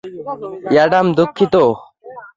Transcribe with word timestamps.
Adam, 0.73 1.05
দুঃখিত। 1.17 1.55